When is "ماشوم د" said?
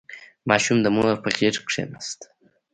0.49-0.87